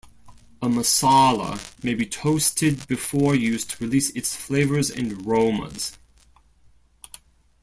[0.63, 5.95] A masala may be toasted before use to release its flavours and aromas.